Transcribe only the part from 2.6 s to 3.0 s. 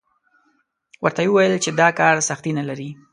لري.